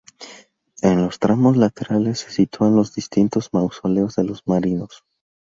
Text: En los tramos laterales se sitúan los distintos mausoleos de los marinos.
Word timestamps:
En 0.81 0.99
los 1.03 1.19
tramos 1.19 1.57
laterales 1.57 2.21
se 2.21 2.31
sitúan 2.31 2.75
los 2.75 2.95
distintos 2.95 3.49
mausoleos 3.53 4.15
de 4.15 4.23
los 4.23 4.41
marinos. 4.47 5.03